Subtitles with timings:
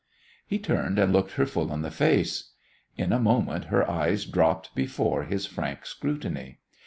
[0.47, 2.53] He turned and looked her full in the face.
[2.97, 6.57] In a moment her eyes dropped before his frank scrutiny.